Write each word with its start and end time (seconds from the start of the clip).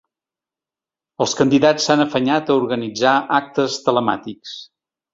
Els 1.25 1.35
candidats 1.41 1.87
s’han 1.87 2.03
afanyat 2.07 2.51
a 2.51 2.57
organitzar 2.65 3.15
actes 3.45 3.81
telemàtics. 3.89 4.61